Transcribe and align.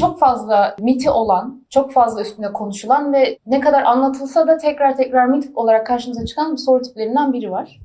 Çok 0.00 0.18
fazla 0.18 0.76
miti 0.80 1.10
olan, 1.10 1.62
çok 1.70 1.92
fazla 1.92 2.22
üstünde 2.22 2.52
konuşulan 2.52 3.12
ve 3.12 3.38
ne 3.46 3.60
kadar 3.60 3.82
anlatılsa 3.82 4.46
da 4.46 4.56
tekrar 4.56 4.96
tekrar 4.96 5.26
mit 5.26 5.50
olarak 5.54 5.86
karşımıza 5.86 6.26
çıkan 6.26 6.52
bir 6.52 6.56
soru 6.56 6.82
tiplerinden 6.82 7.32
biri 7.32 7.50
var. 7.50 7.78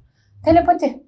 Telepati. 0.46 1.04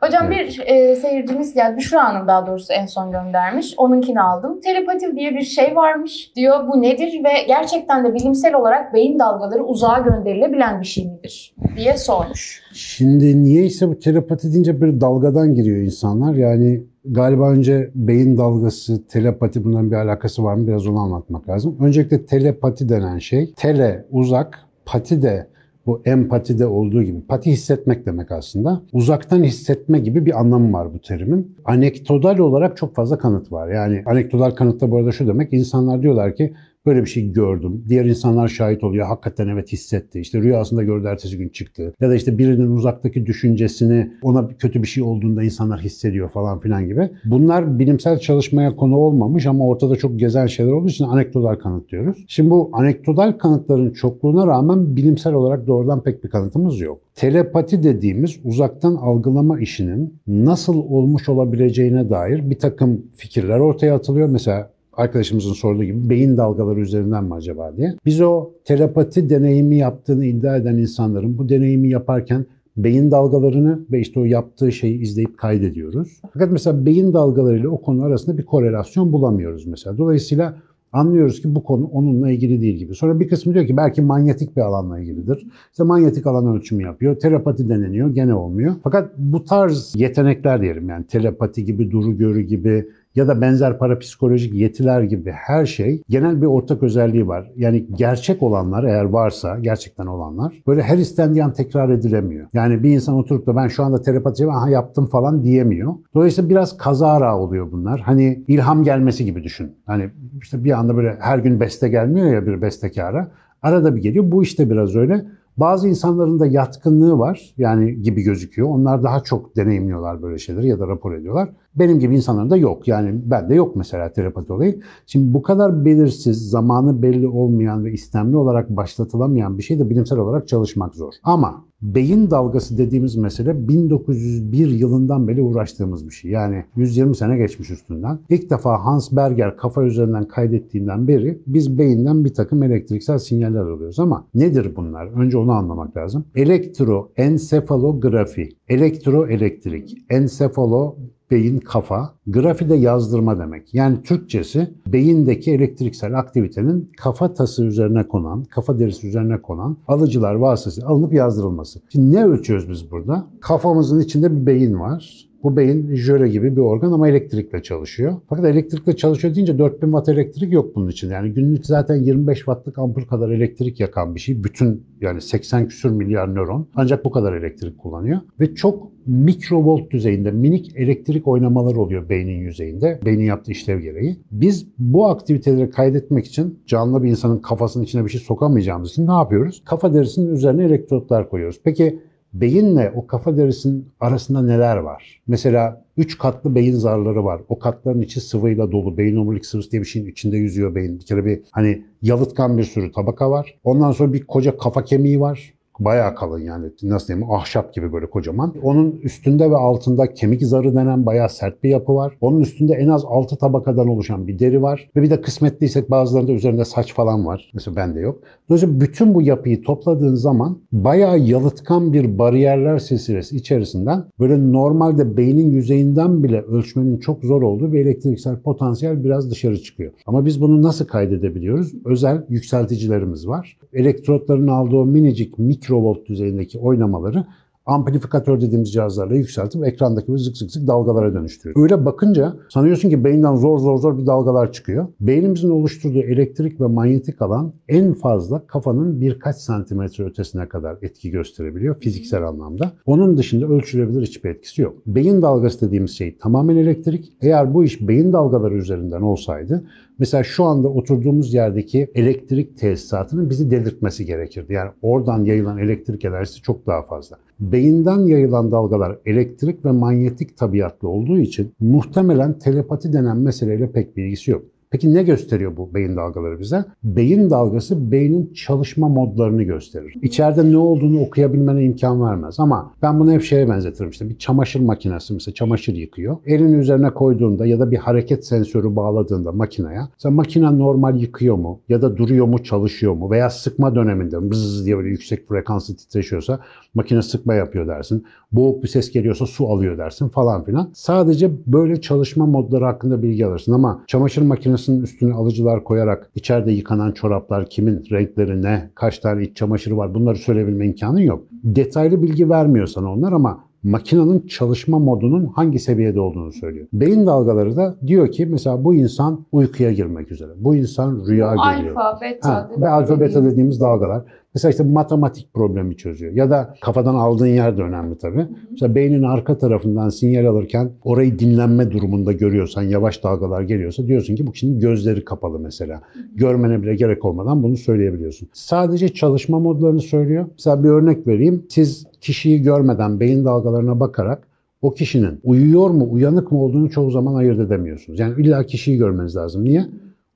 Hocam 0.00 0.32
Evet. 0.32 0.48
bir 0.48 0.62
e, 0.66 0.96
seyircimiz 0.96 1.56
yani 1.56 1.76
Büşra 1.76 2.04
Hanım 2.04 2.28
daha 2.28 2.46
doğrusu 2.46 2.72
en 2.72 2.86
son 2.86 3.10
göndermiş. 3.10 3.74
Onunkini 3.76 4.20
aldım. 4.20 4.60
Telepati 4.60 5.16
diye 5.16 5.34
bir 5.34 5.42
şey 5.42 5.76
varmış 5.76 6.32
diyor. 6.36 6.68
Bu 6.68 6.82
nedir 6.82 7.24
ve 7.24 7.30
gerçekten 7.46 8.04
de 8.04 8.14
bilimsel 8.14 8.54
olarak 8.54 8.94
beyin 8.94 9.18
dalgaları 9.18 9.64
uzağa 9.64 9.98
gönderilebilen 9.98 10.80
bir 10.80 10.86
şey 10.86 11.04
midir 11.04 11.54
diye 11.76 11.96
sormuş. 11.96 12.62
Şimdi 12.72 13.42
niyeyse 13.42 13.88
bu 13.88 13.98
telepati 13.98 14.52
deyince 14.52 14.80
bir 14.80 15.00
dalgadan 15.00 15.54
giriyor 15.54 15.78
insanlar. 15.78 16.34
Yani 16.34 16.82
galiba 17.10 17.50
önce 17.50 17.90
beyin 17.94 18.36
dalgası, 18.36 19.06
telepati 19.08 19.64
bunların 19.64 19.90
bir 19.90 19.96
alakası 19.96 20.44
var 20.44 20.54
mı? 20.54 20.66
Biraz 20.66 20.86
onu 20.86 20.98
anlatmak 20.98 21.48
lazım. 21.48 21.76
Öncelikle 21.80 22.26
telepati 22.26 22.88
denen 22.88 23.18
şey, 23.18 23.52
tele 23.56 24.04
uzak, 24.10 24.58
pati 24.84 25.22
de 25.22 25.46
bu 25.86 26.02
empatide 26.04 26.66
olduğu 26.66 27.02
gibi. 27.02 27.20
Pati 27.20 27.50
hissetmek 27.50 28.06
demek 28.06 28.32
aslında. 28.32 28.82
Uzaktan 28.92 29.42
hissetme 29.42 29.98
gibi 29.98 30.26
bir 30.26 30.40
anlamı 30.40 30.72
var 30.72 30.94
bu 30.94 30.98
terimin. 30.98 31.56
Anekdotal 31.64 32.38
olarak 32.38 32.76
çok 32.76 32.94
fazla 32.94 33.18
kanıt 33.18 33.52
var. 33.52 33.68
Yani 33.68 34.02
anekdotal 34.06 34.50
kanıtta 34.50 34.90
bu 34.90 34.96
arada 34.96 35.12
şu 35.12 35.26
demek. 35.26 35.52
insanlar 35.52 36.02
diyorlar 36.02 36.36
ki 36.36 36.54
böyle 36.88 37.00
bir 37.04 37.10
şey 37.10 37.32
gördüm. 37.32 37.84
Diğer 37.88 38.04
insanlar 38.04 38.48
şahit 38.48 38.84
oluyor. 38.84 39.06
Hakikaten 39.06 39.48
evet 39.48 39.72
hissetti. 39.72 40.20
İşte 40.20 40.40
rüyasında 40.40 40.82
gördü 40.82 41.06
ertesi 41.06 41.38
gün 41.38 41.48
çıktı. 41.48 41.94
Ya 42.00 42.10
da 42.10 42.14
işte 42.14 42.38
birinin 42.38 42.70
uzaktaki 42.70 43.26
düşüncesini 43.26 44.12
ona 44.22 44.48
kötü 44.48 44.82
bir 44.82 44.88
şey 44.88 45.02
olduğunda 45.02 45.42
insanlar 45.42 45.80
hissediyor 45.80 46.28
falan 46.30 46.60
filan 46.60 46.86
gibi. 46.86 47.10
Bunlar 47.24 47.78
bilimsel 47.78 48.18
çalışmaya 48.18 48.76
konu 48.76 48.96
olmamış 48.96 49.46
ama 49.46 49.66
ortada 49.66 49.96
çok 49.96 50.18
gezen 50.18 50.46
şeyler 50.46 50.72
olduğu 50.72 50.88
için 50.88 51.04
anekdotal 51.04 51.54
kanıt 51.54 51.90
diyoruz. 51.90 52.24
Şimdi 52.28 52.50
bu 52.50 52.70
anekdotal 52.72 53.32
kanıtların 53.32 53.90
çokluğuna 53.90 54.46
rağmen 54.46 54.96
bilimsel 54.96 55.34
olarak 55.34 55.66
doğrudan 55.66 56.02
pek 56.02 56.24
bir 56.24 56.30
kanıtımız 56.30 56.80
yok. 56.80 57.00
Telepati 57.14 57.82
dediğimiz 57.82 58.36
uzaktan 58.44 58.94
algılama 58.94 59.60
işinin 59.60 60.14
nasıl 60.26 60.76
olmuş 60.76 61.28
olabileceğine 61.28 62.10
dair 62.10 62.50
bir 62.50 62.58
takım 62.58 63.02
fikirler 63.16 63.58
ortaya 63.58 63.94
atılıyor. 63.94 64.28
Mesela 64.28 64.70
arkadaşımızın 64.98 65.52
sorduğu 65.52 65.84
gibi 65.84 66.10
beyin 66.10 66.36
dalgaları 66.36 66.80
üzerinden 66.80 67.24
mi 67.24 67.34
acaba 67.34 67.76
diye. 67.76 67.94
Biz 68.06 68.20
o 68.20 68.50
telepati 68.64 69.30
deneyimi 69.30 69.76
yaptığını 69.76 70.24
iddia 70.24 70.56
eden 70.56 70.76
insanların 70.76 71.38
bu 71.38 71.48
deneyimi 71.48 71.88
yaparken 71.88 72.46
beyin 72.76 73.10
dalgalarını 73.10 73.80
ve 73.92 74.00
işte 74.00 74.20
o 74.20 74.24
yaptığı 74.24 74.72
şeyi 74.72 75.00
izleyip 75.00 75.38
kaydediyoruz. 75.38 76.20
Fakat 76.32 76.52
mesela 76.52 76.86
beyin 76.86 77.12
dalgalarıyla 77.12 77.68
o 77.68 77.80
konu 77.80 78.02
arasında 78.02 78.38
bir 78.38 78.44
korelasyon 78.44 79.12
bulamıyoruz 79.12 79.66
mesela. 79.66 79.98
Dolayısıyla 79.98 80.54
anlıyoruz 80.92 81.42
ki 81.42 81.54
bu 81.54 81.64
konu 81.64 81.84
onunla 81.92 82.30
ilgili 82.30 82.60
değil 82.60 82.76
gibi. 82.76 82.94
Sonra 82.94 83.20
bir 83.20 83.28
kısmı 83.28 83.54
diyor 83.54 83.66
ki 83.66 83.76
belki 83.76 84.02
manyetik 84.02 84.56
bir 84.56 84.62
alanla 84.62 84.98
ilgilidir. 84.98 85.46
İşte 85.70 85.84
manyetik 85.84 86.26
alan 86.26 86.56
ölçümü 86.56 86.82
yapıyor. 86.82 87.16
Telepati 87.16 87.68
deneniyor. 87.68 88.14
Gene 88.14 88.34
olmuyor. 88.34 88.74
Fakat 88.82 89.10
bu 89.18 89.44
tarz 89.44 89.94
yetenekler 89.96 90.62
diyelim 90.62 90.88
yani 90.88 91.04
telepati 91.06 91.64
gibi, 91.64 91.90
duru 91.90 92.18
görü 92.18 92.40
gibi 92.40 92.88
ya 93.18 93.28
da 93.28 93.40
benzer 93.40 93.78
parapsikolojik 93.78 94.54
yetiler 94.54 95.02
gibi 95.02 95.30
her 95.30 95.66
şey 95.66 96.02
genel 96.08 96.42
bir 96.42 96.46
ortak 96.46 96.82
özelliği 96.82 97.28
var. 97.28 97.50
Yani 97.56 97.86
gerçek 97.94 98.42
olanlar 98.42 98.84
eğer 98.84 99.04
varsa, 99.04 99.58
gerçekten 99.58 100.06
olanlar 100.06 100.62
böyle 100.66 100.82
her 100.82 100.98
istendiği 100.98 101.44
an 101.44 101.52
tekrar 101.52 101.90
edilemiyor. 101.90 102.46
Yani 102.52 102.82
bir 102.82 102.90
insan 102.90 103.14
oturup 103.14 103.46
da 103.46 103.56
ben 103.56 103.68
şu 103.68 103.84
anda 103.84 104.02
telepati 104.02 104.46
aha 104.46 104.70
yaptım 104.70 105.06
falan 105.06 105.42
diyemiyor. 105.42 105.94
Dolayısıyla 106.14 106.50
biraz 106.50 106.76
kazara 106.76 107.38
oluyor 107.38 107.72
bunlar. 107.72 108.00
Hani 108.00 108.44
ilham 108.48 108.82
gelmesi 108.82 109.24
gibi 109.24 109.42
düşün. 109.42 109.72
Hani 109.86 110.10
işte 110.42 110.64
bir 110.64 110.78
anda 110.78 110.96
böyle 110.96 111.16
her 111.20 111.38
gün 111.38 111.60
beste 111.60 111.88
gelmiyor 111.88 112.26
ya 112.26 112.46
bir 112.46 112.62
bestekara. 112.62 113.30
Arada 113.62 113.96
bir 113.96 114.02
geliyor. 114.02 114.24
Bu 114.32 114.42
işte 114.42 114.70
biraz 114.70 114.96
öyle. 114.96 115.24
Bazı 115.56 115.88
insanların 115.88 116.40
da 116.40 116.46
yatkınlığı 116.46 117.18
var 117.18 117.54
yani 117.56 118.02
gibi 118.02 118.22
gözüküyor. 118.22 118.68
Onlar 118.68 119.02
daha 119.02 119.20
çok 119.20 119.56
deneyimliyorlar 119.56 120.22
böyle 120.22 120.38
şeyleri 120.38 120.68
ya 120.68 120.78
da 120.78 120.88
rapor 120.88 121.14
ediyorlar. 121.14 121.48
Benim 121.78 121.98
gibi 121.98 122.16
insanların 122.16 122.50
da 122.50 122.56
yok. 122.56 122.88
Yani 122.88 123.20
bende 123.24 123.54
yok 123.54 123.76
mesela 123.76 124.12
telepati 124.12 124.52
olayı. 124.52 124.80
Şimdi 125.06 125.34
bu 125.34 125.42
kadar 125.42 125.84
belirsiz, 125.84 126.50
zamanı 126.50 127.02
belli 127.02 127.28
olmayan 127.28 127.84
ve 127.84 127.92
istemli 127.92 128.36
olarak 128.36 128.70
başlatılamayan 128.70 129.58
bir 129.58 129.62
şey 129.62 129.78
de 129.78 129.90
bilimsel 129.90 130.18
olarak 130.18 130.48
çalışmak 130.48 130.94
zor. 130.94 131.12
Ama 131.22 131.64
beyin 131.82 132.30
dalgası 132.30 132.78
dediğimiz 132.78 133.16
mesele 133.16 133.68
1901 133.68 134.68
yılından 134.68 135.28
beri 135.28 135.42
uğraştığımız 135.42 136.06
bir 136.06 136.10
şey. 136.10 136.30
Yani 136.30 136.64
120 136.76 137.16
sene 137.16 137.36
geçmiş 137.36 137.70
üstünden. 137.70 138.18
İlk 138.28 138.50
defa 138.50 138.84
Hans 138.84 139.12
Berger 139.12 139.56
kafa 139.56 139.84
üzerinden 139.84 140.28
kaydettiğinden 140.28 141.08
beri 141.08 141.42
biz 141.46 141.78
beyinden 141.78 142.24
bir 142.24 142.34
takım 142.34 142.62
elektriksel 142.62 143.18
sinyaller 143.18 143.60
alıyoruz. 143.60 143.98
Ama 143.98 144.26
nedir 144.34 144.72
bunlar? 144.76 145.06
Önce 145.06 145.38
onu 145.38 145.52
anlamak 145.52 145.96
lazım. 145.96 146.24
Elektroensefalografi, 146.34 148.48
elektroelektrik, 148.68 149.96
ensefalo 150.10 150.96
beyin, 151.30 151.58
kafa, 151.58 152.14
grafi 152.26 152.68
de 152.68 152.74
yazdırma 152.74 153.38
demek. 153.38 153.74
Yani 153.74 154.02
Türkçesi 154.02 154.74
beyindeki 154.86 155.52
elektriksel 155.52 156.18
aktivitenin 156.18 156.92
kafa 156.98 157.34
tası 157.34 157.64
üzerine 157.64 158.08
konan, 158.08 158.44
kafa 158.44 158.78
derisi 158.78 159.08
üzerine 159.08 159.42
konan 159.42 159.76
alıcılar 159.88 160.34
vasıtasıyla 160.34 160.88
alınıp 160.88 161.12
yazdırılması. 161.12 161.80
Şimdi 161.88 162.16
ne 162.16 162.24
ölçüyoruz 162.24 162.70
biz 162.70 162.90
burada? 162.90 163.26
Kafamızın 163.40 164.00
içinde 164.00 164.40
bir 164.40 164.46
beyin 164.46 164.80
var. 164.80 165.27
Bu 165.42 165.56
beyin 165.56 165.94
jöle 165.94 166.28
gibi 166.28 166.56
bir 166.56 166.60
organ 166.60 166.92
ama 166.92 167.08
elektrikle 167.08 167.62
çalışıyor. 167.62 168.14
Fakat 168.28 168.44
elektrikle 168.44 168.96
çalışıyor 168.96 169.34
deyince 169.34 169.58
4000 169.58 169.86
watt 169.86 170.08
elektrik 170.08 170.52
yok 170.52 170.76
bunun 170.76 170.88
için. 170.88 171.10
Yani 171.10 171.32
günlük 171.32 171.66
zaten 171.66 171.96
25 171.96 172.38
wattlık 172.38 172.78
ampul 172.78 173.02
kadar 173.02 173.30
elektrik 173.30 173.80
yakan 173.80 174.14
bir 174.14 174.20
şey. 174.20 174.44
Bütün 174.44 174.82
yani 175.00 175.20
80 175.20 175.68
küsür 175.68 175.90
milyar 175.90 176.34
nöron 176.34 176.68
ancak 176.74 177.04
bu 177.04 177.10
kadar 177.10 177.32
elektrik 177.32 177.78
kullanıyor. 177.78 178.20
Ve 178.40 178.54
çok 178.54 178.98
mikrovolt 179.06 179.90
düzeyinde 179.90 180.30
minik 180.30 180.76
elektrik 180.76 181.28
oynamaları 181.28 181.80
oluyor 181.80 182.08
beynin 182.08 182.38
yüzeyinde. 182.38 183.00
Beynin 183.04 183.24
yaptığı 183.24 183.50
işlev 183.50 183.80
gereği. 183.80 184.16
Biz 184.30 184.66
bu 184.78 185.06
aktiviteleri 185.06 185.70
kaydetmek 185.70 186.26
için 186.26 186.58
canlı 186.66 187.02
bir 187.02 187.10
insanın 187.10 187.38
kafasının 187.38 187.84
içine 187.84 188.04
bir 188.04 188.10
şey 188.10 188.20
sokamayacağımız 188.20 188.90
için 188.90 189.06
ne 189.06 189.12
yapıyoruz? 189.12 189.62
Kafa 189.64 189.94
derisinin 189.94 190.34
üzerine 190.34 190.64
elektrotlar 190.64 191.30
koyuyoruz. 191.30 191.60
Peki 191.64 191.98
beyinle 192.32 192.92
o 192.96 193.06
kafa 193.06 193.36
derisinin 193.36 193.88
arasında 194.00 194.42
neler 194.42 194.76
var? 194.76 195.20
Mesela 195.26 195.84
3 195.96 196.18
katlı 196.18 196.54
beyin 196.54 196.74
zarları 196.74 197.24
var. 197.24 197.40
O 197.48 197.58
katların 197.58 198.02
içi 198.02 198.20
sıvıyla 198.20 198.72
dolu. 198.72 198.98
Beyin 198.98 199.16
omurilik 199.16 199.46
sıvısı 199.46 199.70
diye 199.70 199.82
bir 199.82 199.86
şeyin 199.86 200.06
içinde 200.06 200.36
yüzüyor 200.36 200.74
beyin. 200.74 201.00
Bir 201.00 201.04
kere 201.04 201.24
bir 201.24 201.40
hani 201.50 201.84
yalıtkan 202.02 202.58
bir 202.58 202.64
sürü 202.64 202.92
tabaka 202.92 203.30
var. 203.30 203.58
Ondan 203.64 203.92
sonra 203.92 204.12
bir 204.12 204.24
koca 204.24 204.56
kafa 204.56 204.84
kemiği 204.84 205.20
var. 205.20 205.54
Bayağı 205.80 206.14
kalın 206.14 206.38
yani 206.38 206.66
nasıl 206.82 207.08
diyeyim 207.08 207.30
ahşap 207.30 207.74
gibi 207.74 207.92
böyle 207.92 208.10
kocaman. 208.10 208.54
Onun 208.62 209.00
üstünde 209.02 209.50
ve 209.50 209.56
altında 209.56 210.14
kemik 210.14 210.42
zarı 210.42 210.74
denen 210.74 211.06
bayağı 211.06 211.28
sert 211.28 211.64
bir 211.64 211.68
yapı 211.68 211.94
var. 211.94 212.16
Onun 212.20 212.40
üstünde 212.40 212.74
en 212.74 212.88
az 212.88 213.04
6 213.04 213.36
tabakadan 213.36 213.88
oluşan 213.88 214.26
bir 214.26 214.38
deri 214.38 214.62
var. 214.62 214.90
Ve 214.96 215.02
bir 215.02 215.10
de 215.10 215.20
kısmetliysek 215.20 215.90
bazılarında 215.90 216.32
üzerinde 216.32 216.64
saç 216.64 216.94
falan 216.94 217.26
var. 217.26 217.50
Mesela 217.54 217.76
bende 217.76 218.00
yok. 218.00 218.20
Dolayısıyla 218.48 218.80
bütün 218.80 219.14
bu 219.14 219.22
yapıyı 219.22 219.62
topladığın 219.62 220.14
zaman 220.14 220.58
bayağı 220.72 221.18
yalıtkan 221.18 221.92
bir 221.92 222.18
bariyerler 222.18 222.78
silsilesi 222.78 223.36
içerisinden 223.36 224.04
böyle 224.20 224.52
normalde 224.52 225.16
beynin 225.16 225.50
yüzeyinden 225.50 226.22
bile 226.24 226.42
ölçmenin 226.42 226.98
çok 226.98 227.24
zor 227.24 227.42
olduğu 227.42 227.72
bir 227.72 227.80
elektriksel 227.80 228.36
potansiyel 228.36 229.04
biraz 229.04 229.30
dışarı 229.30 229.58
çıkıyor. 229.62 229.92
Ama 230.06 230.26
biz 230.26 230.40
bunu 230.40 230.62
nasıl 230.62 230.86
kaydedebiliyoruz? 230.86 231.74
Özel 231.84 232.24
yükselticilerimiz 232.28 233.28
var. 233.28 233.58
Elektrotların 233.72 234.48
aldığı 234.48 234.84
minicik 234.84 235.38
mikrovolt 235.68 236.06
düzeyindeki 236.06 236.58
oynamaları 236.58 237.24
amplifikatör 237.66 238.40
dediğimiz 238.40 238.72
cihazlarla 238.72 239.14
yükseltip 239.14 239.66
ekrandaki 239.66 240.08
bu 240.08 240.18
zık 240.18 240.36
zık 240.36 240.50
zık 240.50 240.66
dalgalara 240.66 241.14
dönüştürüyor. 241.14 241.62
Öyle 241.62 241.84
bakınca 241.84 242.36
sanıyorsun 242.48 242.90
ki 242.90 243.04
beyinden 243.04 243.34
zor 243.36 243.58
zor 243.58 243.78
zor 243.78 243.98
bir 243.98 244.06
dalgalar 244.06 244.52
çıkıyor. 244.52 244.86
Beynimizin 245.00 245.50
oluşturduğu 245.50 245.98
elektrik 245.98 246.60
ve 246.60 246.66
manyetik 246.66 247.22
alan 247.22 247.52
en 247.68 247.92
fazla 247.92 248.46
kafanın 248.46 249.00
birkaç 249.00 249.36
santimetre 249.36 250.04
ötesine 250.04 250.48
kadar 250.48 250.76
etki 250.82 251.10
gösterebiliyor 251.10 251.80
fiziksel 251.80 252.28
anlamda. 252.28 252.72
Onun 252.86 253.16
dışında 253.16 253.46
ölçülebilir 253.46 254.02
hiçbir 254.02 254.30
etkisi 254.30 254.62
yok. 254.62 254.76
Beyin 254.86 255.22
dalgası 255.22 255.66
dediğimiz 255.66 255.90
şey 255.90 256.18
tamamen 256.18 256.56
elektrik. 256.56 257.12
Eğer 257.20 257.54
bu 257.54 257.64
iş 257.64 257.88
beyin 257.88 258.12
dalgaları 258.12 258.54
üzerinden 258.54 259.02
olsaydı 259.02 259.64
Mesela 259.98 260.24
şu 260.24 260.44
anda 260.44 260.68
oturduğumuz 260.68 261.34
yerdeki 261.34 261.90
elektrik 261.94 262.58
tesisatının 262.58 263.30
bizi 263.30 263.50
delirtmesi 263.50 264.06
gerekirdi. 264.06 264.52
Yani 264.52 264.70
oradan 264.82 265.24
yayılan 265.24 265.58
elektrik 265.58 266.04
enerjisi 266.04 266.42
çok 266.42 266.66
daha 266.66 266.82
fazla. 266.82 267.16
Beyinden 267.40 267.98
yayılan 267.98 268.52
dalgalar 268.52 268.98
elektrik 269.06 269.64
ve 269.64 269.70
manyetik 269.70 270.36
tabiatlı 270.36 270.88
olduğu 270.88 271.18
için 271.18 271.52
muhtemelen 271.60 272.38
telepati 272.38 272.92
denen 272.92 273.18
meseleyle 273.18 273.72
pek 273.72 273.96
bir 273.96 274.04
ilgisi 274.04 274.30
yok. 274.30 274.42
Peki 274.70 274.94
ne 274.94 275.02
gösteriyor 275.02 275.56
bu 275.56 275.74
beyin 275.74 275.96
dalgaları 275.96 276.40
bize? 276.40 276.64
Beyin 276.84 277.30
dalgası 277.30 277.92
beynin 277.92 278.32
çalışma 278.32 278.88
modlarını 278.88 279.42
gösterir. 279.42 279.94
İçeride 280.02 280.52
ne 280.52 280.56
olduğunu 280.56 281.00
okuyabilmene 281.00 281.64
imkan 281.64 282.02
vermez. 282.02 282.40
Ama 282.40 282.72
ben 282.82 283.00
bunu 283.00 283.12
hep 283.12 283.22
şeye 283.22 283.48
benzetirim 283.48 283.90
işte 283.90 284.08
bir 284.08 284.18
çamaşır 284.18 284.60
makinesi 284.60 285.14
mesela 285.14 285.34
çamaşır 285.34 285.74
yıkıyor. 285.74 286.16
Elini 286.26 286.56
üzerine 286.56 286.90
koyduğunda 286.90 287.46
ya 287.46 287.60
da 287.60 287.70
bir 287.70 287.76
hareket 287.76 288.26
sensörü 288.26 288.76
bağladığında 288.76 289.32
makineye 289.32 289.80
mesela 289.92 290.14
makine 290.14 290.58
normal 290.58 291.00
yıkıyor 291.00 291.36
mu 291.36 291.60
ya 291.68 291.82
da 291.82 291.96
duruyor 291.96 292.26
mu 292.26 292.42
çalışıyor 292.42 292.94
mu 292.94 293.10
veya 293.10 293.30
sıkma 293.30 293.74
döneminde 293.74 294.30
bızz 294.30 294.66
diye 294.66 294.76
böyle 294.76 294.88
yüksek 294.88 295.28
frekanslı 295.28 295.76
titreşiyorsa 295.76 296.40
makine 296.74 297.02
sıkma 297.02 297.34
yapıyor 297.34 297.66
dersin. 297.68 298.04
Boğuk 298.32 298.62
bir 298.62 298.68
ses 298.68 298.90
geliyorsa 298.90 299.26
su 299.26 299.48
alıyor 299.48 299.78
dersin 299.78 300.08
falan 300.08 300.44
filan. 300.44 300.70
Sadece 300.72 301.30
böyle 301.46 301.80
çalışma 301.80 302.26
modları 302.26 302.64
hakkında 302.64 303.02
bilgi 303.02 303.26
alırsın 303.26 303.52
ama 303.52 303.84
çamaşır 303.86 304.22
makinesinin 304.58 304.82
üstüne 304.82 305.14
alıcılar 305.14 305.64
koyarak 305.64 306.10
içeride 306.14 306.52
yıkanan 306.52 306.92
çoraplar 306.92 307.50
kimin 307.50 307.84
renkleri 307.90 308.42
ne, 308.42 308.70
kaç 308.74 308.98
tane 308.98 309.22
iç 309.22 309.36
çamaşırı 309.36 309.76
var 309.76 309.94
bunları 309.94 310.16
söyleyebilme 310.16 310.66
imkanın 310.66 311.00
yok. 311.00 311.24
Detaylı 311.44 312.02
bilgi 312.02 312.30
vermiyor 312.30 312.66
sana 312.66 312.92
onlar 312.92 313.12
ama 313.12 313.44
makinenin 313.62 314.26
çalışma 314.26 314.78
modunun 314.78 315.26
hangi 315.26 315.58
seviyede 315.58 316.00
olduğunu 316.00 316.32
söylüyor. 316.32 316.66
Beyin 316.72 317.06
dalgaları 317.06 317.56
da 317.56 317.76
diyor 317.86 318.10
ki 318.10 318.26
mesela 318.26 318.64
bu 318.64 318.74
insan 318.74 319.24
uykuya 319.32 319.72
girmek 319.72 320.12
üzere. 320.12 320.30
Bu 320.36 320.56
insan 320.56 321.06
rüya 321.06 321.34
görüyor. 321.34 321.76
Alfa, 321.76 322.00
beta. 322.00 322.34
Ha, 322.34 322.50
ve 322.58 322.68
alfa 322.68 323.00
beta 323.00 323.24
dediğimiz 323.24 323.60
dalgalar. 323.60 324.02
Mesela 324.38 324.50
işte 324.50 324.64
matematik 324.64 325.34
problemi 325.34 325.76
çözüyor. 325.76 326.12
Ya 326.12 326.30
da 326.30 326.54
kafadan 326.60 326.94
aldığın 326.94 327.26
yer 327.26 327.56
de 327.56 327.62
önemli 327.62 327.98
tabii. 327.98 328.26
Mesela 328.50 328.74
beynin 328.74 329.02
arka 329.02 329.38
tarafından 329.38 329.88
sinyal 329.88 330.26
alırken 330.26 330.70
orayı 330.84 331.18
dinlenme 331.18 331.70
durumunda 331.70 332.12
görüyorsan, 332.12 332.62
yavaş 332.62 333.04
dalgalar 333.04 333.42
geliyorsa 333.42 333.86
diyorsun 333.86 334.16
ki 334.16 334.26
bu 334.26 334.32
kişinin 334.32 334.60
gözleri 334.60 335.04
kapalı 335.04 335.38
mesela. 335.38 335.80
Görmene 336.14 336.62
bile 336.62 336.74
gerek 336.74 337.04
olmadan 337.04 337.42
bunu 337.42 337.56
söyleyebiliyorsun. 337.56 338.28
Sadece 338.32 338.88
çalışma 338.88 339.38
modlarını 339.38 339.80
söylüyor. 339.80 340.26
Mesela 340.32 340.64
bir 340.64 340.68
örnek 340.68 341.06
vereyim. 341.06 341.42
Siz 341.48 341.86
kişiyi 342.00 342.42
görmeden 342.42 343.00
beyin 343.00 343.24
dalgalarına 343.24 343.80
bakarak 343.80 344.28
o 344.62 344.74
kişinin 344.74 345.20
uyuyor 345.24 345.70
mu, 345.70 345.88
uyanık 345.90 346.32
mı 346.32 346.42
olduğunu 346.42 346.70
çoğu 346.70 346.90
zaman 346.90 347.14
ayırt 347.14 347.40
edemiyorsunuz. 347.40 347.98
Yani 347.98 348.22
illa 348.22 348.46
kişiyi 348.46 348.78
görmeniz 348.78 349.16
lazım. 349.16 349.44
Niye? 349.44 349.66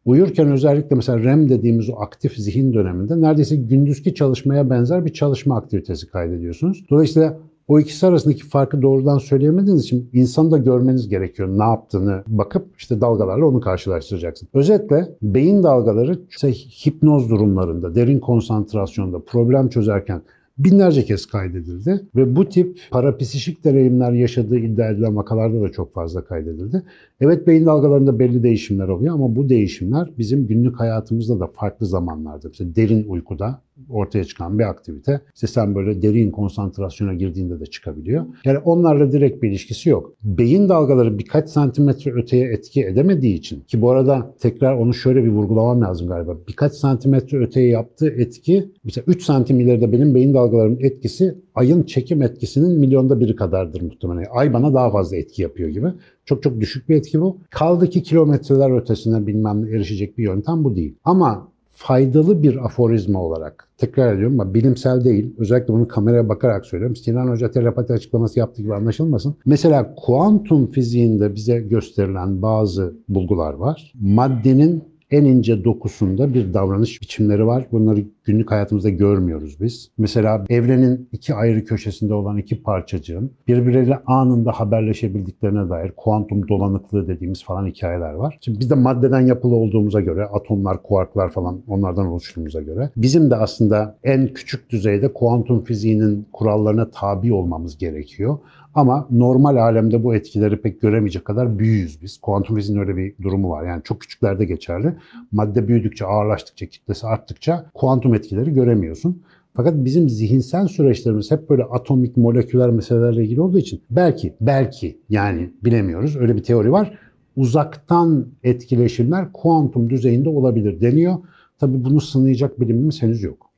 Uyurken 0.04 0.52
özellikle 0.52 0.96
mesela 0.96 1.18
REM 1.18 1.48
dediğimiz 1.48 1.90
o 1.90 1.94
aktif 2.00 2.36
zihin 2.36 2.72
döneminde 2.72 3.20
neredeyse 3.20 3.56
gündüzki 3.56 4.14
çalışmaya 4.14 4.70
benzer 4.70 5.04
bir 5.04 5.12
çalışma 5.12 5.56
aktivitesi 5.56 6.06
kaydediyorsunuz. 6.06 6.84
Dolayısıyla 6.90 7.38
o 7.68 7.80
ikisi 7.80 8.06
arasındaki 8.06 8.44
farkı 8.44 8.82
doğrudan 8.82 9.18
söyleyemediğiniz 9.18 9.84
için 9.84 10.10
insanı 10.12 10.50
da 10.50 10.58
görmeniz 10.58 11.08
gerekiyor. 11.08 11.48
Ne 11.48 11.62
yaptığını 11.62 12.22
bakıp 12.26 12.66
işte 12.78 13.00
dalgalarla 13.00 13.46
onu 13.46 13.60
karşılaştıracaksın. 13.60 14.48
Özetle 14.54 15.08
beyin 15.22 15.62
dalgaları 15.62 16.18
işte 16.30 16.52
hipnoz 16.52 17.30
durumlarında, 17.30 17.94
derin 17.94 18.20
konsantrasyonda, 18.20 19.18
problem 19.26 19.68
çözerken 19.68 20.22
binlerce 20.64 21.04
kez 21.04 21.26
kaydedildi 21.26 22.00
ve 22.16 22.36
bu 22.36 22.48
tip 22.48 22.78
parapsişik 22.90 23.64
deneyimler 23.64 24.12
yaşadığı 24.12 24.58
iddia 24.58 24.90
edilen 24.90 25.16
vakalarda 25.16 25.62
da 25.62 25.68
çok 25.68 25.94
fazla 25.94 26.24
kaydedildi. 26.24 26.82
Evet 27.20 27.46
beyin 27.46 27.66
dalgalarında 27.66 28.18
belli 28.18 28.42
değişimler 28.42 28.88
oluyor 28.88 29.14
ama 29.14 29.36
bu 29.36 29.48
değişimler 29.48 30.08
bizim 30.18 30.46
günlük 30.46 30.80
hayatımızda 30.80 31.40
da 31.40 31.46
farklı 31.46 31.86
zamanlarda, 31.86 32.48
mesela 32.48 32.76
derin 32.76 33.08
uykuda 33.08 33.60
ortaya 33.88 34.24
çıkan 34.24 34.58
bir 34.58 34.64
aktivite. 34.64 35.20
İşte 35.34 35.46
sen 35.46 35.74
böyle 35.74 36.02
derin 36.02 36.30
konsantrasyona 36.30 37.14
girdiğinde 37.14 37.60
de 37.60 37.66
çıkabiliyor. 37.66 38.24
Yani 38.44 38.58
onlarla 38.58 39.12
direkt 39.12 39.42
bir 39.42 39.50
ilişkisi 39.50 39.88
yok. 39.88 40.12
Beyin 40.22 40.68
dalgaları 40.68 41.18
birkaç 41.18 41.48
santimetre 41.48 42.12
öteye 42.12 42.52
etki 42.52 42.84
edemediği 42.84 43.34
için 43.34 43.60
ki 43.60 43.82
bu 43.82 43.90
arada 43.90 44.34
tekrar 44.40 44.74
onu 44.74 44.94
şöyle 44.94 45.24
bir 45.24 45.28
vurgulamam 45.28 45.80
lazım 45.80 46.08
galiba. 46.08 46.36
Birkaç 46.48 46.72
santimetre 46.72 47.38
öteye 47.38 47.68
yaptığı 47.68 48.08
etki 48.08 48.72
mesela 48.84 49.04
3 49.06 49.22
santim 49.22 49.60
ileride 49.60 49.92
benim 49.92 50.14
beyin 50.14 50.34
dalgalarımın 50.34 50.80
etkisi 50.80 51.34
ayın 51.54 51.82
çekim 51.82 52.22
etkisinin 52.22 52.80
milyonda 52.80 53.20
biri 53.20 53.36
kadardır 53.36 53.82
muhtemelen. 53.82 54.26
Ay 54.30 54.52
bana 54.52 54.74
daha 54.74 54.90
fazla 54.90 55.16
etki 55.16 55.42
yapıyor 55.42 55.68
gibi. 55.68 55.88
Çok 56.24 56.42
çok 56.42 56.60
düşük 56.60 56.88
bir 56.88 56.96
etki 56.96 57.20
bu. 57.20 57.38
Kaldı 57.50 57.90
ki 57.90 58.02
kilometreler 58.02 58.80
ötesine 58.80 59.26
bilmem 59.26 59.66
ne 59.66 59.70
erişecek 59.70 60.18
bir 60.18 60.24
yöntem 60.24 60.64
bu 60.64 60.76
değil. 60.76 60.94
Ama 61.04 61.51
faydalı 61.72 62.42
bir 62.42 62.64
aforizma 62.64 63.22
olarak 63.22 63.68
tekrar 63.78 64.14
ediyorum 64.14 64.40
ama 64.40 64.54
bilimsel 64.54 65.04
değil. 65.04 65.34
Özellikle 65.38 65.74
bunu 65.74 65.88
kameraya 65.88 66.28
bakarak 66.28 66.66
söylüyorum. 66.66 66.96
Sinan 66.96 67.28
Hoca 67.28 67.50
telepati 67.50 67.92
açıklaması 67.92 68.38
yaptığı 68.38 68.62
gibi 68.62 68.74
anlaşılmasın. 68.74 69.34
Mesela 69.44 69.94
kuantum 69.94 70.70
fiziğinde 70.70 71.34
bize 71.34 71.60
gösterilen 71.60 72.42
bazı 72.42 72.94
bulgular 73.08 73.54
var. 73.54 73.92
Maddenin 74.00 74.84
en 75.10 75.24
ince 75.24 75.64
dokusunda 75.64 76.34
bir 76.34 76.54
davranış 76.54 77.02
biçimleri 77.02 77.46
var. 77.46 77.66
Bunları 77.72 78.04
günlük 78.24 78.50
hayatımızda 78.50 78.88
görmüyoruz 78.88 79.60
biz. 79.60 79.90
Mesela 79.98 80.44
evrenin 80.48 81.08
iki 81.12 81.34
ayrı 81.34 81.64
köşesinde 81.64 82.14
olan 82.14 82.38
iki 82.38 82.62
parçacığın 82.62 83.30
birbirleriyle 83.48 83.98
anında 84.06 84.52
haberleşebildiklerine 84.52 85.70
dair 85.70 85.92
kuantum 85.96 86.48
dolanıklığı 86.48 87.08
dediğimiz 87.08 87.44
falan 87.44 87.66
hikayeler 87.66 88.12
var. 88.12 88.38
Şimdi 88.40 88.60
biz 88.60 88.70
de 88.70 88.74
maddeden 88.74 89.20
yapılı 89.20 89.54
olduğumuza 89.54 90.00
göre 90.00 90.24
atomlar, 90.24 90.82
kuarklar 90.82 91.28
falan 91.28 91.62
onlardan 91.68 92.06
oluştuğumuza 92.06 92.60
göre 92.60 92.90
bizim 92.96 93.30
de 93.30 93.36
aslında 93.36 93.98
en 94.04 94.26
küçük 94.26 94.70
düzeyde 94.70 95.12
kuantum 95.12 95.64
fiziğinin 95.64 96.26
kurallarına 96.32 96.90
tabi 96.90 97.32
olmamız 97.32 97.78
gerekiyor. 97.78 98.38
Ama 98.74 99.06
normal 99.10 99.56
alemde 99.56 100.04
bu 100.04 100.14
etkileri 100.14 100.60
pek 100.60 100.80
göremeyecek 100.80 101.24
kadar 101.24 101.58
büyüyüz 101.58 102.02
biz. 102.02 102.18
Kuantum 102.20 102.56
fiziğinin 102.56 102.82
öyle 102.82 102.96
bir 102.96 103.14
durumu 103.22 103.50
var. 103.50 103.64
Yani 103.66 103.82
çok 103.82 104.00
küçüklerde 104.00 104.44
geçerli. 104.44 104.94
Madde 105.32 105.68
büyüdükçe, 105.68 106.06
ağırlaştıkça, 106.06 106.66
kitlesi 106.66 107.06
arttıkça 107.06 107.66
kuantum 107.74 108.11
etkileri 108.14 108.54
göremiyorsun. 108.54 109.22
Fakat 109.54 109.74
bizim 109.84 110.08
zihinsel 110.08 110.68
süreçlerimiz 110.68 111.30
hep 111.30 111.50
böyle 111.50 111.64
atomik, 111.64 112.16
moleküler 112.16 112.70
meselelerle 112.70 113.24
ilgili 113.24 113.40
olduğu 113.40 113.58
için 113.58 113.80
belki, 113.90 114.34
belki 114.40 114.98
yani 115.08 115.52
bilemiyoruz. 115.64 116.16
Öyle 116.16 116.36
bir 116.36 116.42
teori 116.42 116.72
var. 116.72 116.98
Uzaktan 117.36 118.26
etkileşimler 118.42 119.32
kuantum 119.32 119.90
düzeyinde 119.90 120.28
olabilir 120.28 120.80
deniyor. 120.80 121.14
Tabii 121.58 121.84
bunu 121.84 122.00
sınayacak 122.00 122.60
bilimimiz 122.60 123.02
henüz 123.02 123.22
yok. 123.22 123.51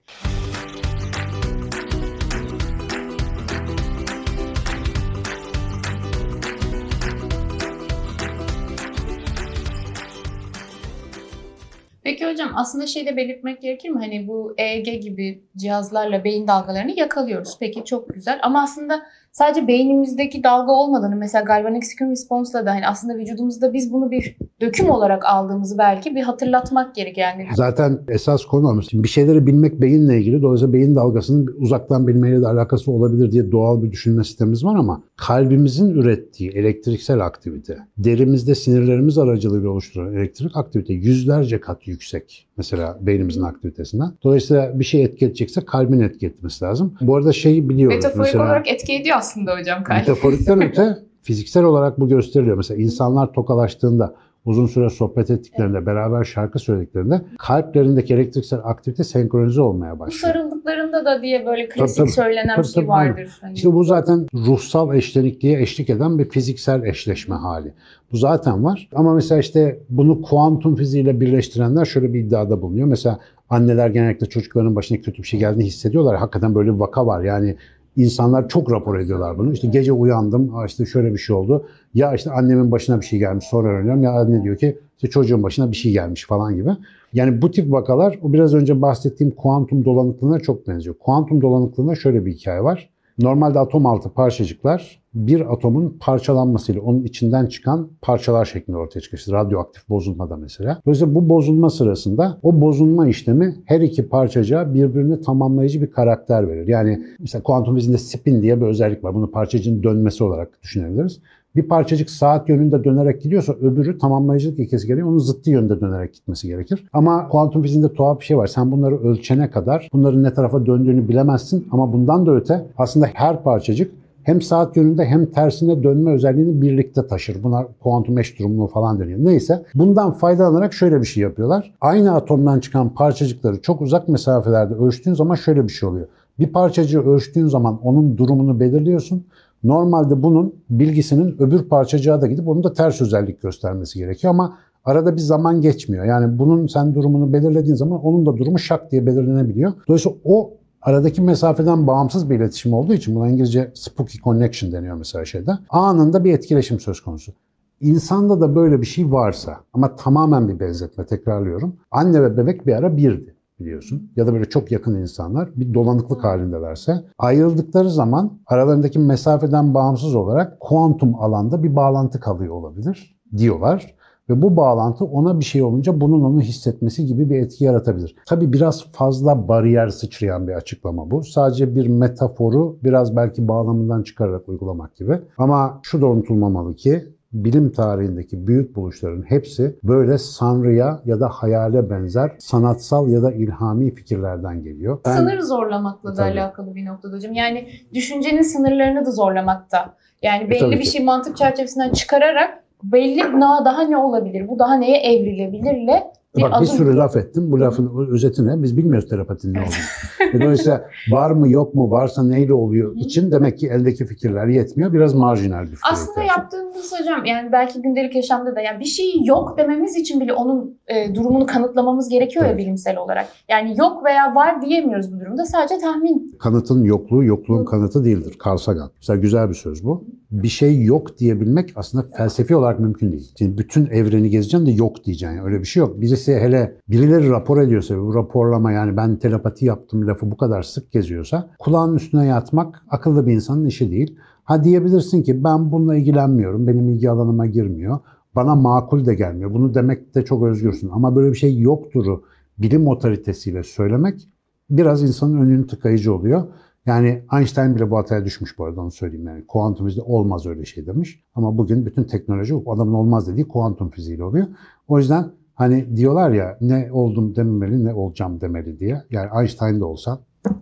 Hocam 12.35 12.53
aslında 12.55 12.87
şey 12.87 13.07
de 13.07 13.17
belirtmek 13.17 13.63
gerekir 13.63 13.91
mi? 13.91 13.99
Hani 13.99 14.29
bu 14.29 14.55
EEG 14.59 15.03
gibi 15.03 15.43
cihazlarla 15.57 16.25
beyin 16.25 16.49
dalgalarını 16.49 16.99
yakalıyoruz. 16.99 17.57
Peki 17.61 17.85
çok 17.85 18.15
güzel 18.15 18.39
ama 18.43 18.63
aslında 18.63 19.03
sadece 19.33 19.67
beynimizdeki 19.69 20.45
dalga 20.45 20.73
olmadığını 20.73 21.17
mesela 21.17 21.45
galvanik 21.45 21.85
skin 21.87 22.11
response'la 22.11 22.67
da 22.67 22.71
hani 22.71 22.89
aslında 22.89 23.17
vücudumuzda 23.17 23.73
biz 23.73 23.93
bunu 23.93 24.11
bir 24.11 24.37
döküm 24.61 24.91
olarak 24.91 25.25
aldığımızı 25.25 25.79
belki 25.79 26.15
bir 26.15 26.23
hatırlatmak 26.23 26.95
gerek 26.95 27.19
yani. 27.19 27.47
Zaten 27.55 28.01
esas 28.09 28.45
konu. 28.45 28.83
Şimdi 28.83 29.05
bir 29.05 29.09
şeyleri 29.09 29.47
bilmek 29.47 29.81
beyinle 29.81 30.19
ilgili. 30.19 30.43
Dolayısıyla 30.43 30.73
beyin 30.73 30.95
dalgasının 30.95 31.55
uzaktan 31.59 32.09
bilmeyle 32.09 32.43
de 32.43 32.47
alakası 32.47 32.93
olabilir 32.93 33.31
diye 33.33 33.53
doğal 33.53 33.83
bir 33.83 33.93
düşünme 33.93 34.25
sistemimiz 34.25 34.65
var 34.65 34.77
ama 34.77 35.03
kalbimizin 35.17 35.91
ürettiği 35.91 36.51
elektriksel 36.51 37.21
aktivite, 37.21 37.79
derimizde 37.99 38.55
sinirlerimiz 38.55 39.19
aracılığıyla 39.19 39.71
oluşturan 39.71 40.15
elektrik 40.15 40.57
aktivite 40.57 40.95
yüzlerce 40.95 41.61
kat 41.61 41.87
yüksek. 41.87 42.49
Mesela 42.57 42.99
beynimizin 43.01 43.43
aktivitesinden. 43.43 44.13
Dolayısıyla 44.25 44.81
bir 44.81 44.85
şey 44.85 45.05
etki 45.05 45.27
edecekse 45.27 45.61
kalbin 45.65 46.01
etki 46.01 46.27
etmesi 46.27 46.65
lazım. 46.65 46.95
Bu 47.01 47.17
arada 47.17 47.33
şeyi 47.33 47.69
biliyoruz. 47.69 47.97
Metaforik 47.97 48.27
mesela, 48.27 48.45
olarak 48.45 48.69
etki 48.69 48.93
ediyor 48.93 49.17
aslında 49.19 49.59
hocam 49.59 49.85
kalp. 49.85 49.99
Metaforikten 49.99 50.63
öte 50.63 50.99
fiziksel 51.23 51.65
olarak 51.65 52.01
bu 52.01 52.09
gösteriliyor. 52.09 52.57
Mesela 52.57 52.83
insanlar 52.83 53.33
tokalaştığında 53.33 54.15
uzun 54.45 54.67
süre 54.67 54.91
sohbet 54.91 55.31
ettiklerinde, 55.31 55.87
beraber 55.87 56.25
şarkı 56.25 56.59
söylediklerinde 56.59 57.21
kalplerindeki 57.39 58.15
elektriksel 58.15 58.61
aktivite 58.65 59.05
senkronize 59.05 59.61
olmaya 59.61 59.95
Bu 59.95 59.99
başlıyor. 59.99 60.35
sarıldıklarında 60.35 61.05
da 61.05 61.23
diye 61.23 61.47
böyle 61.47 61.69
klasik 61.69 61.97
tabii. 61.97 62.11
söylenen 62.11 62.57
Tabii, 62.57 62.63
bir 62.67 62.69
şey 62.69 62.83
tabii, 62.83 62.89
vardır. 62.89 63.39
Hani 63.41 63.55
İşte 63.55 63.73
bu 63.73 63.85
zaten 63.85 64.27
ruhsal 64.35 64.95
eşlenikliğe 64.95 65.61
eşlik 65.63 65.91
eden 65.91 66.19
bir 66.19 66.29
fiziksel 66.29 66.83
eşleşme 66.83 67.35
hali. 67.35 67.73
Bu 68.13 68.17
zaten 68.17 68.65
var. 68.65 68.89
Ama 68.95 69.15
mesela 69.15 69.41
işte 69.41 69.79
bunu 69.91 70.23
kuantum 70.23 70.77
fiziğiyle 70.77 71.21
birleştirenler 71.21 71.85
şöyle 71.85 72.13
bir 72.13 72.21
iddiada 72.21 72.63
bulunuyor. 72.63 72.87
Mesela 72.87 73.19
anneler 73.51 73.89
genellikle 73.89 74.27
çocukların 74.27 74.77
başına 74.77 74.99
kötü 75.01 75.23
bir 75.23 75.29
şey 75.29 75.41
geldiğini 75.41 75.65
hissediyorlar. 75.67 76.17
Hakikaten 76.17 76.55
böyle 76.55 76.75
bir 76.75 76.79
vaka 76.79 77.07
var. 77.07 77.25
Yani 77.25 77.57
insanlar 77.97 78.49
çok 78.49 78.73
rapor 78.73 78.99
ediyorlar 78.99 79.39
bunu. 79.39 79.53
İşte 79.53 79.69
gece 79.69 79.93
uyandım, 79.93 80.57
"Aa 80.57 80.67
işte 80.67 80.87
şöyle 80.87 81.13
bir 81.13 81.19
şey 81.19 81.37
oldu. 81.37 81.67
Ya 81.95 82.15
işte 82.15 82.31
annemin 82.31 82.71
başına 82.71 83.01
bir 83.01 83.07
şey 83.07 83.19
gelmiş 83.19 83.45
sonra 83.45 83.69
öğreniyorum. 83.69 84.03
Ya 84.03 84.13
anne 84.13 84.43
diyor 84.43 84.57
ki 84.57 84.79
işte 84.97 85.09
çocuğun 85.09 85.43
başına 85.43 85.71
bir 85.71 85.77
şey 85.77 85.93
gelmiş 85.93 86.27
falan 86.27 86.55
gibi. 86.57 86.71
Yani 87.13 87.43
bu 87.43 87.51
tip 87.51 87.73
vakalar 87.73 88.19
o 88.23 88.33
biraz 88.33 88.55
önce 88.55 88.83
bahsettiğim 88.83 89.31
kuantum 89.31 89.85
dolanıklığına 89.85 90.41
çok 90.41 90.69
benziyor. 90.69 90.95
Kuantum 90.99 91.41
dolanıklığında 91.43 91.95
şöyle 91.95 92.27
bir 92.27 92.33
hikaye 92.33 92.65
var. 92.65 92.91
Normalde 93.19 93.59
atom 93.59 93.87
altı 93.87 94.11
parçacıklar 94.11 95.03
bir 95.15 95.53
atomun 95.53 95.97
parçalanmasıyla 96.01 96.83
onun 96.83 97.03
içinden 97.03 97.47
çıkan 97.47 97.91
parçalar 98.03 98.45
şeklinde 98.45 98.77
ortaya 98.79 99.01
çıkıyor. 99.01 99.19
İşte 99.19 99.33
radyoaktif 99.33 99.89
bozulmada 99.89 100.37
mesela. 100.37 100.81
Dolayısıyla 100.87 101.15
bu 101.15 101.29
bozulma 101.29 101.71
sırasında 101.71 102.39
o 102.43 102.61
bozulma 102.61 103.09
işlemi 103.09 103.57
her 103.65 103.81
iki 103.81 104.09
parçacığa 104.09 104.75
birbirini 104.75 105.21
tamamlayıcı 105.21 105.83
bir 105.83 105.91
karakter 105.91 106.49
verir. 106.49 106.69
Yani 106.69 107.07
mesela 107.19 107.43
kuantum 107.43 107.77
fizinde 107.77 107.99
spin 107.99 108.43
diye 108.43 108.61
bir 108.61 108.67
özellik 108.67 109.05
var. 109.05 109.15
Bunu 109.15 109.31
parçacığın 109.31 109.83
dönmesi 109.83 110.25
olarak 110.25 110.63
düşünebiliriz. 110.63 111.21
Bir 111.57 111.63
parçacık 111.63 112.11
saat 112.11 112.49
yönünde 112.49 112.85
dönerek 112.85 113.23
gidiyorsa 113.23 113.53
öbürü 113.53 113.99
tamamlayıcılık 113.99 114.59
ilkesi 114.59 114.87
gereği 114.87 115.05
onun 115.05 115.19
zıttı 115.19 115.51
yönde 115.51 115.81
dönerek 115.81 116.15
gitmesi 116.15 116.49
gerekir. 116.49 116.85
Ama 116.93 117.29
kuantum 117.29 117.63
fiziğinde 117.63 117.93
tuhaf 117.93 118.21
bir 118.21 118.25
şey 118.25 118.37
var. 118.37 118.47
Sen 118.47 118.73
bunları 118.73 119.03
ölçene 119.03 119.51
kadar 119.51 119.89
bunların 119.93 120.23
ne 120.23 120.35
tarafa 120.35 120.67
döndüğünü 120.67 121.09
bilemezsin 121.09 121.69
ama 121.71 121.93
bundan 121.93 122.27
da 122.27 122.35
öte 122.35 122.67
aslında 122.79 123.07
her 123.15 123.43
parçacık 123.43 123.93
hem 124.23 124.43
saat 124.43 124.77
yönünde 124.77 125.05
hem 125.05 125.27
tersine 125.27 125.83
dönme 125.83 126.13
özelliğini 126.13 126.63
birlikte 126.63 127.07
taşır. 127.07 127.43
Buna 127.43 127.67
kuantum 127.83 128.19
eş 128.19 128.39
durumluğu 128.39 128.67
falan 128.67 129.01
deniyor. 129.01 129.19
Neyse 129.23 129.63
bundan 129.75 130.11
faydalanarak 130.11 130.73
şöyle 130.73 131.01
bir 131.01 131.07
şey 131.07 131.23
yapıyorlar. 131.23 131.75
Aynı 131.81 132.15
atomdan 132.15 132.61
çıkan 132.61 132.95
parçacıkları 132.95 133.63
çok 133.63 133.81
uzak 133.81 134.09
mesafelerde 134.09 134.75
ölçtüğün 134.75 135.15
zaman 135.15 135.35
şöyle 135.35 135.65
bir 135.65 135.73
şey 135.73 135.89
oluyor. 135.89 136.07
Bir 136.39 136.47
parçacığı 136.47 137.01
ölçtüğün 137.01 137.47
zaman 137.47 137.81
onun 137.83 138.19
durumunu 138.19 138.61
belirliyorsun. 138.61 139.25
Normalde 139.65 140.23
bunun 140.23 140.55
bilgisinin 140.71 141.37
öbür 141.39 141.63
parçacığa 141.69 142.21
da 142.21 142.27
gidip 142.27 142.49
onun 142.49 142.65
da 142.65 142.73
ters 142.73 143.01
özellik 143.01 143.43
göstermesi 143.43 143.99
gerekiyor 143.99 144.31
ama 144.31 144.59
arada 144.85 145.17
bir 145.17 145.21
zaman 145.21 145.61
geçmiyor. 145.61 146.05
Yani 146.05 146.39
bunun 146.39 146.67
sen 146.67 146.95
durumunu 146.95 147.33
belirlediğin 147.33 147.75
zaman 147.75 148.05
onun 148.05 148.27
da 148.27 148.37
durumu 148.37 148.59
şak 148.59 148.91
diye 148.91 149.07
belirlenebiliyor. 149.07 149.73
Dolayısıyla 149.89 150.19
o 150.25 150.51
aradaki 150.83 151.23
mesafeden 151.23 151.87
bağımsız 151.87 152.31
bir 152.31 152.37
iletişim 152.37 152.73
olduğu 152.73 152.95
için 152.95 153.15
buna 153.15 153.29
İngilizce 153.29 153.71
spooky 153.75 154.19
connection 154.19 154.73
deniyor 154.73 154.97
mesela 154.97 155.25
şeyde. 155.25 155.51
Anında 155.71 156.25
bir 156.25 156.33
etkileşim 156.33 156.81
söz 156.81 157.01
konusu. 157.01 157.33
İnsanda 157.81 158.41
da 158.41 158.55
böyle 158.55 158.81
bir 158.81 158.87
şey 158.87 159.13
varsa 159.13 159.57
ama 159.73 159.97
tamamen 159.97 160.49
bir 160.49 160.61
benzetme 160.61 161.07
tekrarlıyorum. 161.07 161.77
Anne 161.91 162.23
ve 162.23 162.37
bebek 162.37 162.67
bir 162.67 162.73
ara 162.73 162.97
birdi 162.97 163.35
biliyorsun. 163.65 164.11
Ya 164.17 164.27
da 164.27 164.33
böyle 164.33 164.45
çok 164.45 164.73
yakın 164.73 164.95
insanlar 165.01 165.49
bir 165.57 165.75
dolanıklık 165.75 166.25
halindelerse 166.25 167.05
ayrıldıkları 167.19 167.91
zaman 167.91 168.39
aralarındaki 168.47 168.99
mesafeden 168.99 169.75
bağımsız 169.75 170.15
olarak 170.15 170.61
kuantum 170.61 171.15
alanda 171.15 171.63
bir 171.63 171.77
bağlantı 171.77 172.21
kalıyor 172.21 172.55
olabilir 172.55 173.17
diyorlar. 173.37 173.95
Ve 174.31 174.43
bu 174.43 174.57
bağlantı 174.57 175.05
ona 175.05 175.41
bir 175.41 175.45
şey 175.45 175.63
olunca 175.63 176.01
bunun 176.01 176.25
onu 176.25 176.41
hissetmesi 176.41 177.07
gibi 177.07 177.31
bir 177.31 177.39
etki 177.39 177.65
yaratabilir. 177.65 178.17
Tabii 178.27 178.53
biraz 178.53 178.85
fazla 178.93 179.49
bariyer 179.49 179.89
sıçrayan 179.89 180.49
bir 180.49 180.53
açıklama 180.53 181.11
bu. 181.11 181.25
Sadece 181.25 181.75
bir 181.75 181.87
metaforu 181.87 182.79
biraz 182.85 183.17
belki 183.17 183.49
bağlamından 183.49 184.03
çıkararak 184.03 184.49
uygulamak 184.49 184.97
gibi. 184.97 185.19
Ama 185.39 185.81
şu 185.83 186.01
da 186.01 186.07
unutulmamalı 186.07 186.75
ki 186.75 187.14
bilim 187.35 187.73
tarihindeki 187.73 188.47
büyük 188.47 188.77
buluşların 188.77 189.23
hepsi 189.23 189.77
böyle 189.83 190.19
sanrıya 190.19 191.01
ya 191.05 191.21
da 191.21 191.29
hayale 191.29 191.91
benzer 191.91 192.33
sanatsal 192.39 193.09
ya 193.09 193.23
da 193.23 193.33
ilhami 193.33 193.91
fikirlerden 193.95 194.63
geliyor. 194.63 194.99
Ben, 195.07 195.17
Sınır 195.17 195.41
zorlamakla 195.41 196.11
da 196.11 196.15
tabii. 196.15 196.41
alakalı 196.41 196.75
bir 196.75 196.87
noktada 196.87 197.17
hocam. 197.17 197.33
Yani 197.33 197.69
düşüncenin 197.95 198.43
sınırlarını 198.43 199.07
da 199.07 199.11
zorlamakta. 199.11 199.95
Yani 200.23 200.51
belli 200.51 200.59
tabii 200.59 200.79
bir 200.79 200.85
şey 200.85 201.05
mantık 201.05 201.37
çerçevesinden 201.37 201.93
çıkararak 201.93 202.65
belli 202.83 203.23
daha 203.65 203.83
ne 203.83 203.97
olabilir, 203.97 204.49
bu 204.49 204.59
daha 204.59 204.75
neye 204.75 204.97
evrilebilirle 204.97 206.03
Bak 206.43 206.61
bir 206.61 206.67
sürü 206.67 206.97
laf 206.97 207.17
ettim. 207.17 207.53
Bu 207.53 207.61
lafın 207.61 208.09
özeti 208.11 208.47
ne? 208.47 208.63
Biz 208.63 208.77
bilmiyoruz 208.77 209.09
terapatinin 209.09 209.55
ne 209.55 209.59
olduğunu. 209.61 210.43
Dolayısıyla 210.43 210.85
var 211.11 211.31
mı 211.31 211.49
yok 211.49 211.75
mu 211.75 211.91
varsa 211.91 212.23
neyle 212.23 212.53
oluyor 212.55 212.97
için 212.97 213.33
demek 213.33 213.59
ki 213.59 213.69
eldeki 213.69 214.07
fikirler 214.07 214.47
yetmiyor. 214.47 214.93
Biraz 214.93 215.15
marjinal 215.15 215.63
bir 215.63 215.67
fikir. 215.67 215.89
Aslında 215.93 216.23
yaptığımız 216.23 216.93
hocam 217.01 217.25
yani 217.25 217.53
belki 217.53 217.83
gündelik 217.83 218.17
yaşamda 218.17 218.57
da 218.57 218.61
yani 218.61 218.81
bir 218.81 218.85
şey 218.85 219.25
yok 219.25 219.59
dememiz 219.59 219.97
için 219.97 220.21
bile 220.21 220.33
onun 220.33 220.79
e, 220.89 221.15
durumunu 221.15 221.47
kanıtlamamız 221.47 222.09
gerekiyor 222.09 222.45
evet. 222.45 222.59
ya 222.59 222.65
bilimsel 222.65 222.97
olarak. 222.97 223.29
Yani 223.49 223.75
yok 223.79 224.05
veya 224.05 224.35
var 224.35 224.63
diyemiyoruz 224.63 225.15
bu 225.15 225.21
durumda. 225.21 225.45
Sadece 225.45 225.79
tahmin. 225.79 226.37
Kanıtın 226.39 226.85
yokluğu 226.85 227.25
yokluğun 227.25 227.59
yok. 227.59 227.69
kanıtı 227.69 228.05
değildir. 228.05 228.39
Carl 228.47 228.57
Sagan. 228.57 228.91
Mesela 228.97 229.17
güzel 229.17 229.49
bir 229.49 229.55
söz 229.55 229.85
bu. 229.85 230.05
Bir 230.43 230.49
şey 230.49 230.85
yok 230.85 231.19
diyebilmek 231.19 231.73
aslında 231.77 232.07
felsefi 232.17 232.57
olarak 232.57 232.81
mümkün 232.81 233.13
değil. 233.13 233.33
Şimdi 233.39 233.59
bütün 233.59 233.87
evreni 233.87 234.31
gezeceksin 234.31 234.67
de 234.67 234.71
yok 234.71 235.05
diyeceksin. 235.05 235.37
Yani 235.37 235.47
öyle 235.47 235.61
bir 235.61 235.65
şey 235.65 235.81
yok. 235.81 236.01
Birisi 236.01 236.35
hele 236.35 236.77
birileri 236.89 237.31
rapor 237.31 237.61
ediyorsa 237.61 238.01
bu 238.01 238.15
raporlama 238.15 238.73
yani 238.73 238.97
ben 238.97 239.17
telepati 239.17 239.65
yaptım 239.65 240.07
lafı 240.07 240.31
bu 240.31 240.37
kadar 240.37 240.63
sık 240.63 240.93
geziyorsa 240.93 241.51
kulağın 241.59 241.95
üstüne 241.95 242.27
yatmak 242.27 242.83
akıllı 242.91 243.27
bir 243.27 243.33
insanın 243.33 243.67
işi 243.67 243.91
değil. 243.91 244.17
Ha 244.45 244.65
diyebilirsin 244.65 245.23
ki 245.23 245.45
ben 245.45 245.73
bununla 245.73 245.97
ilgilenmiyorum, 245.97 246.67
benim 246.67 246.91
ilgi 246.91 247.11
alanıma 247.11 247.47
girmiyor, 247.47 247.99
bana 248.35 248.55
makul 248.55 249.07
de 249.07 249.15
gelmiyor. 249.15 249.55
Bunu 249.55 249.75
demek 249.75 250.15
de 250.15 250.25
çok 250.25 250.43
özgürsün. 250.43 250.89
Ama 250.89 251.17
böyle 251.17 251.33
bir 251.33 251.37
şey 251.37 251.59
yokturu 251.59 252.25
bilim 252.59 252.87
otoritesiyle 252.87 253.63
söylemek 253.63 254.29
biraz 254.71 255.03
insanın 255.03 255.41
önünü 255.41 255.67
tıkayıcı 255.67 256.15
oluyor. 256.15 256.45
Yani 256.87 257.23
Einstein 257.33 257.77
bile 257.77 257.91
bu 257.91 257.99
hataya 257.99 258.25
düşmüş 258.25 258.59
bu 258.59 258.65
arada 258.65 258.81
onu 258.81 258.91
söyleyeyim 258.91 259.27
yani. 259.27 259.47
Kuantum 259.47 259.87
fiziği 259.87 260.05
olmaz 260.05 260.47
öyle 260.47 260.65
şey 260.65 260.87
demiş. 260.87 261.25
Ama 261.35 261.59
bugün 261.59 261.87
bütün 261.87 262.05
teknoloji 262.05 262.55
adamın 262.67 262.95
olmaz 262.95 263.29
dediği 263.29 263.49
kuantum 263.49 263.91
fiziğiyle 263.91 264.25
oluyor. 264.25 264.47
O 264.89 264.99
yüzden 264.99 265.31
Hani 265.55 265.97
diyorlar 265.97 266.31
ya 266.31 266.57
ne 266.61 266.89
oldum 266.93 267.37
dememeli 267.37 267.85
ne 267.85 267.95
olacağım 267.95 268.41
demeli 268.41 268.79
diye. 268.79 269.03
Yani 269.11 269.29
Einstein 269.41 269.81
de 269.81 269.85
olsa 269.85 270.19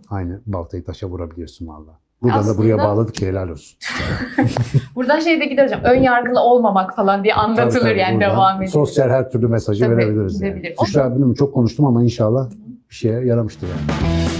aynı 0.09 0.41
baltayı 0.45 0.83
taşa 0.83 1.07
vurabiliyorsun 1.07 1.67
valla. 1.67 1.99
Buradan 2.21 2.37
Aslında... 2.37 2.53
da 2.53 2.57
buraya 2.57 2.77
bağladık 2.77 3.15
ki 3.15 3.27
helal 3.27 3.49
olsun. 3.49 3.77
buradan 4.95 5.19
şey 5.19 5.39
de 5.39 5.45
gider 5.45 5.65
hocam. 5.65 5.81
Ön 5.83 6.01
yargılı 6.01 6.39
olmamak 6.39 6.95
falan 6.95 7.23
diye 7.23 7.33
anlatılır 7.33 7.79
tabii, 7.79 7.89
tabii, 7.89 7.99
yani 7.99 8.19
devam 8.21 8.57
ediyor. 8.57 8.71
Sosyal 8.71 9.09
her 9.09 9.31
türlü 9.31 9.47
mesajı 9.47 9.85
tabii, 9.85 9.97
verebiliriz. 9.97 10.41
Yani. 10.41 10.73
Büşra 10.83 11.09
bilmiyorum 11.09 11.33
çok 11.33 11.53
konuştum 11.53 11.85
ama 11.85 12.03
inşallah 12.03 12.49
bir 12.89 12.95
şeye 12.95 13.25
yaramıştır 13.25 13.67
yani. 13.67 14.32